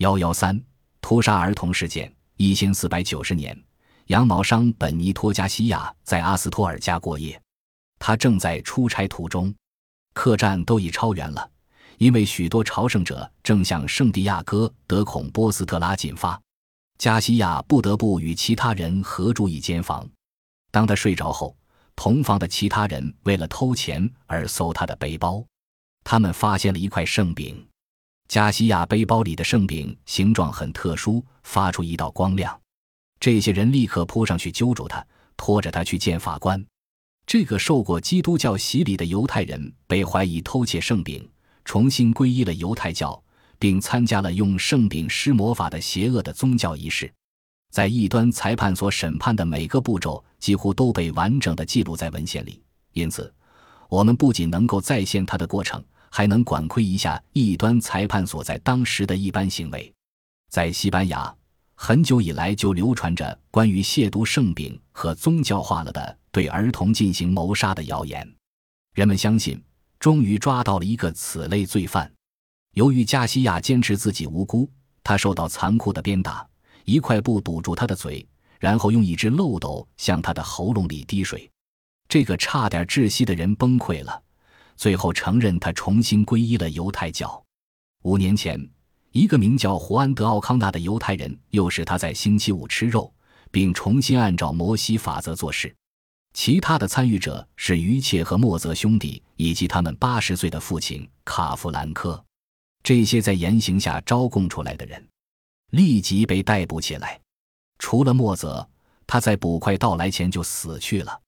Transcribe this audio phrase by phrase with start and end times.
[0.00, 0.58] 幺幺三
[1.02, 2.10] 屠杀儿童事件。
[2.38, 3.54] 一千四百九十年，
[4.06, 7.38] 羊毛商本尼托·加西亚在阿斯托尔家过夜，
[7.98, 9.54] 他正在出差途中，
[10.14, 11.50] 客栈都已超员了，
[11.98, 16.40] 因为许多朝圣者正向圣地亚哥德孔波斯特拉进发，
[16.96, 20.08] 加西亚不得不与其他人合住一间房。
[20.70, 21.54] 当他睡着后，
[21.94, 25.44] 同房的其他人为了偷钱而搜他的背包，
[26.02, 27.62] 他们发现了一块圣饼。
[28.30, 32.56] 加西亚背包里的圣饼形状很特殊，发出一道光亮。
[33.18, 35.04] 这些人立刻扑上去揪住他，
[35.36, 36.64] 拖着他去见法官。
[37.26, 41.28] 这个受过基督教洗礼的犹太人被怀疑偷窃圣饼，
[41.64, 43.20] 重新皈依了犹太教，
[43.58, 47.12] 并参加了用圣饼施魔法的邪恶的宗教仪式。
[47.72, 52.62] 在异端裁判所审判的每个步骤几乎都被完整的记录在文献里，
[52.92, 53.34] 因此，
[53.88, 55.82] 我们不仅能够再现他的过程。
[56.10, 59.92] 还能管窥一下异端裁判所在当时的一般行为。
[60.50, 61.34] 在西班牙，
[61.74, 68.28] 很久以来就流传着关于亵渎圣饼和宗教化了的对儿童进行谋杀的谣言。
[68.94, 69.62] 人们相信，
[69.98, 72.12] 终于抓到了一个此类罪犯。
[72.74, 74.68] 由于加西亚坚持自己无辜，
[75.02, 76.46] 他受到残酷的鞭打，
[76.84, 78.26] 一块布堵住他的嘴，
[78.58, 81.50] 然后用一只漏斗向他的喉咙里滴水。
[82.08, 84.22] 这个差点窒息的人崩溃了。
[84.80, 87.44] 最后承认他重新皈依了犹太教。
[88.04, 88.58] 五年前，
[89.12, 93.12] 一个名叫胡安·德奥康纳的犹太人诱使他在星期五吃肉，
[93.50, 95.76] 并重新按照摩西法则做事。
[96.32, 102.24] 其他的参与者是于切和莫泽兄弟以及他们八十岁的父亲卡夫兰科。
[102.82, 105.06] 这些在严刑下招供出来的人
[105.72, 107.20] 立即被逮捕起来。
[107.78, 108.66] 除了莫泽，
[109.06, 111.20] 他在捕快到来前就死去了。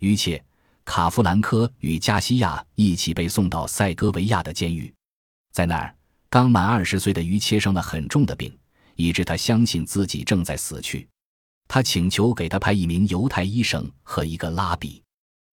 [0.00, 0.44] 于切。
[0.90, 4.92] 卡夫兰科与加西亚一起被送到塞戈维亚的监狱，
[5.52, 5.94] 在那儿，
[6.28, 8.52] 刚满二十岁的于切生了很重的病，
[8.96, 11.08] 以致他相信自己正在死去。
[11.68, 15.00] 他请求给他派一名犹太医生和一个拉比，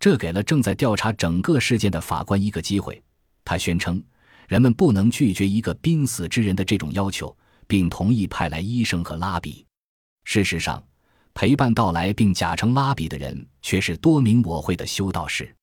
[0.00, 2.98] 这给了正在调查整个事件的法官一个机会。
[3.44, 4.02] 他宣称，
[4.48, 7.36] 人们不能拒绝一个濒死之人的这种要求，
[7.66, 9.66] 并同意派来医生和拉比。
[10.24, 10.82] 事实上。
[11.38, 15.54] 陪伴到来并假称拉比的人，却是多名我会的修道士。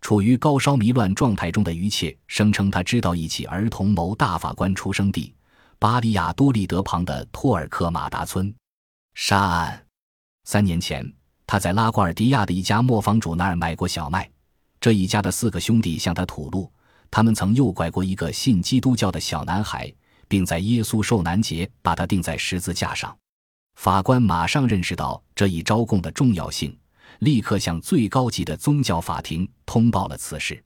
[0.00, 5.34] 处于高烧迷乱状态中的于切声称，他知道一起儿童谋大法官出生地
[5.80, 8.54] 巴利亚多利德旁的托尔克马达村
[9.14, 9.84] 杀案。
[10.44, 11.12] 三年前，
[11.44, 14.30] 他在拉瓜尔迪亚的一家磨坊主那儿买过小麦。
[14.78, 16.70] 这一家的四个兄弟向他吐露，
[17.10, 19.92] 他们曾诱拐过一个信基督教的小男孩，
[20.28, 23.12] 并在耶稣受难节把他钉在十字架上。
[23.76, 26.76] 法官马上认识到这一招供的重要性，
[27.20, 30.60] 立刻向最高级的宗教法庭通报了此事。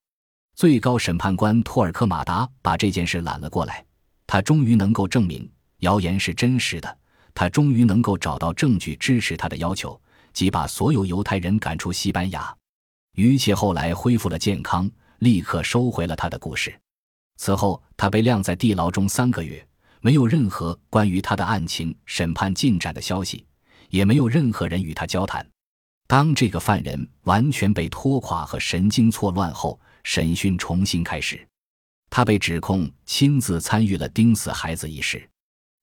[0.54, 3.84] 最高审判官托尔克马达把这件事揽了过来。
[4.26, 6.98] 他终于能够证明谣言是真实的，
[7.34, 10.00] 他终于能够找到证据支持他的要求，
[10.32, 12.56] 即把所有犹太人赶出西班牙。
[13.16, 14.88] 于切后来恢复了健康，
[15.18, 16.72] 立刻收回了他的故事。
[17.38, 19.66] 此后，他被晾在地牢中三个月。
[20.02, 23.46] 没有任何关于他的案情审判进展的消息，
[23.90, 25.46] 也没有任何人与他交谈。
[26.06, 31.46] 当这个犯人完全被拖垮和神经错乱后，审讯重新开始。
[32.08, 35.28] 他被指控亲自参与了钉死孩子一事。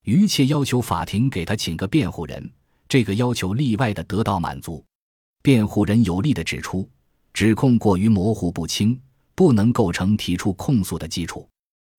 [0.04, 2.52] 于切要求法庭给他请个辩护人，
[2.90, 4.84] 这个要求例外的得到满足。
[5.42, 6.90] 辩护人有力的指出，
[7.34, 9.00] 指控过于模糊不清，
[9.36, 11.48] 不能构成提出控诉的基础。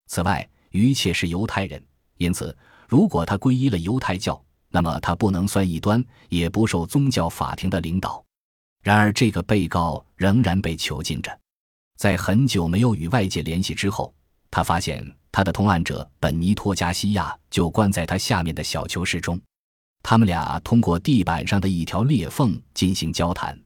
[0.09, 1.83] 此外，于切是犹太人。
[2.19, 2.57] 因此，
[2.87, 4.41] 如果他皈依了犹太教，
[4.71, 8.23] 那么他不能算异端，也不受宗教法庭的领导。
[8.83, 11.37] 然而，这个被告仍然被囚禁着。
[11.97, 14.15] 在很久没有与外界联系之后，
[14.51, 19.41] 他发现他的同案者本尼托·加西亚就关在他下面的小囚室中。
[20.03, 23.59] 他们俩通过地板上的一条裂缝进行交谈，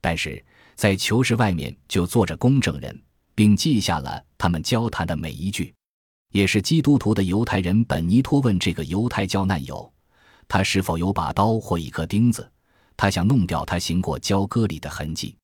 [0.00, 0.44] 但是
[0.74, 3.00] 在囚室外面就坐着公证人，
[3.34, 5.72] 并记下了他们交谈的每一句。
[6.30, 9.92] 也是基督徒的犹太人本尼托问这个犹太教难友，
[10.46, 12.50] 他是否有把刀或一颗钉子？
[12.96, 15.36] 他想弄掉他行过交割里的痕迹。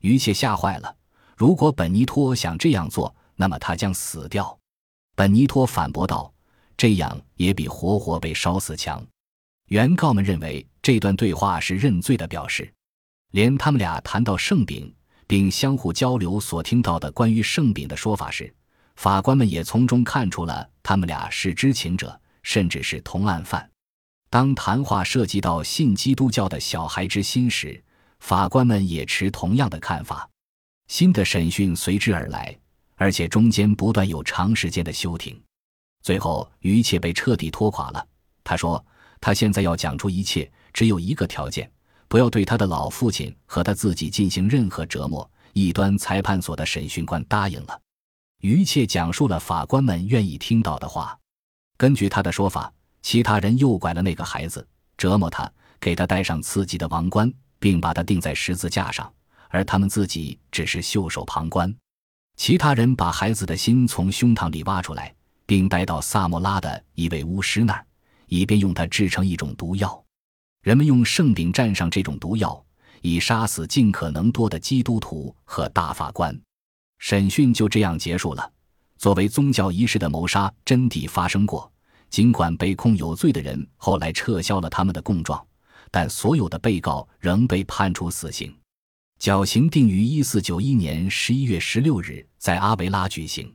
[0.00, 0.96] 于切吓坏了。
[1.36, 4.56] 如果本尼托想这样做，那么他将死掉。
[5.14, 6.32] 本尼托反驳道
[6.76, 9.04] ：“这样也比活活被烧死强。”
[9.68, 12.72] 原告们认为这段对话是认罪的表示。
[13.30, 14.94] 连他们俩谈到圣饼，
[15.26, 18.54] 并相互交流所听到的关于圣饼的说法时。
[18.96, 23.68] 法官们也从中看出了他们俩是知情者，甚至是同案犯。
[24.30, 27.82] 当谈话涉及到信基督教的小孩之心时，
[28.20, 30.28] 法官们也持同样的看法。
[30.88, 32.56] 新的审讯随之而来，
[32.96, 35.40] 而且中间不断有长时间的休庭。
[36.02, 38.06] 最后，于切被彻底拖垮了。
[38.42, 38.84] 他说
[39.20, 41.70] ：“他现在要讲出一切，只有一个条件，
[42.08, 47.80] 不要对他的老父亲和他自己进行任何折磨。”异端裁判所的审讯官答应了。
[48.44, 51.18] 于切讲述了法官们愿意听到的话。
[51.78, 52.70] 根据他的说法，
[53.00, 54.68] 其他人诱拐了那个孩子，
[54.98, 55.50] 折磨他，
[55.80, 59.10] 给他戴上刺激的王冠，并把他钉在十字架上，
[59.48, 61.74] 而他们自己只是袖手旁观。
[62.36, 65.14] 其他人把孩子的心从胸膛里挖出来，
[65.46, 67.86] 并带到萨莫拉的一位巫师那儿，
[68.26, 70.04] 以便用它制成一种毒药。
[70.60, 72.62] 人们用圣饼蘸上这种毒药，
[73.00, 76.38] 以杀死尽可能多的基督徒和大法官。
[77.04, 78.50] 审讯就这样结束了。
[78.96, 81.70] 作为宗教仪式的谋杀真谛发生过，
[82.08, 85.46] 尽管被控有罪的人后来撤销了他们的供状，
[85.90, 88.56] 但所有的被告仍被判处死刑。
[89.18, 93.54] 绞刑定于一四九一年十一月十六日在阿维拉举行。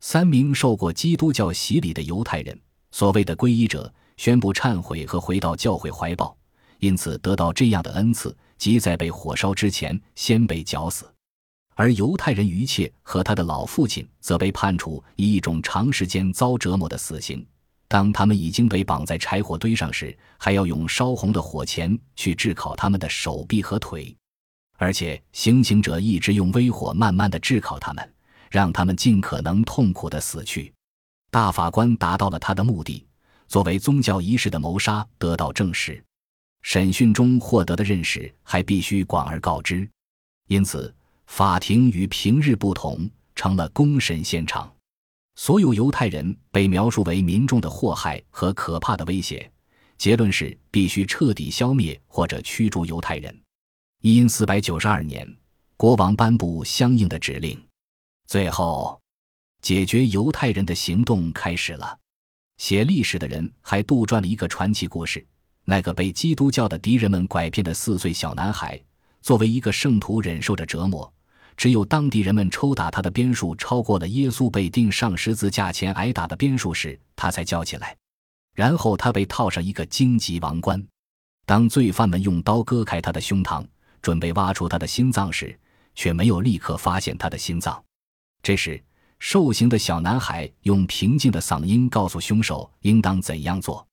[0.00, 2.60] 三名受过基督教洗礼的犹太人，
[2.90, 6.36] 所谓的皈依者，宣布忏悔和回到教会怀抱，
[6.80, 11.08] 因此得到这样的恩赐：即在被火烧之前先被绞死。
[11.80, 17.42] 而犹太人于切和他的老父亲则被判处以一种长时间遭折磨的死刑。
[17.88, 24.14] 当他们已经被绑在柴火堆上时，还要用烧红的火钳去炙烤他们的手臂和腿。
[24.76, 28.12] 而且，行刑者一直用微火慢慢的炙烤他们，
[28.50, 30.70] 让他们尽可能痛苦的死去。
[31.30, 33.06] 大法官达到了他的目的，
[33.48, 36.04] 作为宗教仪式的谋杀得到证实。
[36.60, 39.88] 审讯中获得的认识还必须广而告之，
[40.46, 40.94] 因此
[41.30, 44.70] 法庭与平日不同，成了公审现场。
[45.36, 49.50] 所有犹太人被描述为民众的祸害和可怕的威胁。
[49.96, 53.34] 结论是必须彻底消灭或者驱逐犹太人。
[54.02, 55.26] 因四百九十二年，
[55.76, 57.58] 国王颁布相应的指令。
[58.26, 59.00] 最后，
[59.62, 61.96] 解决犹太人的行动开始了。
[62.58, 65.24] 写历史的人还杜撰了一个传奇故事：
[65.64, 68.78] 那个被基督教的敌人们拐骗的四岁小男孩，
[69.22, 71.10] 作为一个圣徒忍受着折磨，
[71.60, 77.94] 只有当地人们抽打他的鞭数超过了耶稣被钉上十字架前挨打的鞭数时，他才叫起来。
[78.54, 80.82] 然后他被套上一个荆棘王冠。
[81.44, 83.62] 当罪犯们用刀割开他的胸膛。
[84.00, 85.54] 准备挖出他的心脏时，
[85.94, 87.84] 却没有立刻发现他的心脏。
[88.42, 88.82] 这时，
[89.18, 93.86] 受刑的小男孩用平静的嗓音告诉凶手应当怎样做。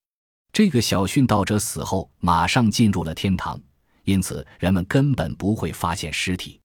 [0.53, 3.59] 这个小殉道者死后马上进入了天堂，
[4.05, 6.61] 因此人们根本不会发现尸体。